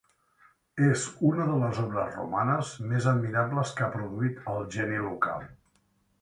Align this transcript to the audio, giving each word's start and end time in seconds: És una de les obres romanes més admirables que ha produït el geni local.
És 0.85 1.01
una 1.31 1.43
de 1.49 1.57
les 1.63 1.81
obres 1.83 2.15
romanes 2.21 2.71
més 2.93 3.11
admirables 3.13 3.75
que 3.81 3.87
ha 3.89 3.91
produït 3.99 4.41
el 4.55 4.67
geni 4.79 5.05
local. 5.11 5.47